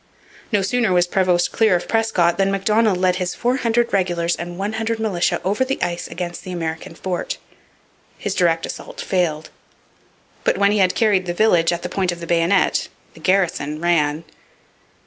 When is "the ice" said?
5.63-6.07